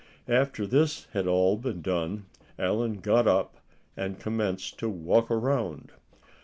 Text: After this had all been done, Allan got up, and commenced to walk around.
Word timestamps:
After 0.27 0.65
this 0.65 1.05
had 1.13 1.27
all 1.27 1.57
been 1.57 1.83
done, 1.83 2.25
Allan 2.57 3.01
got 3.01 3.27
up, 3.27 3.57
and 3.95 4.19
commenced 4.19 4.79
to 4.79 4.89
walk 4.89 5.29
around. 5.29 5.91